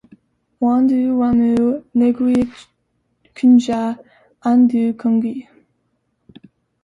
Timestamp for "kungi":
4.99-5.33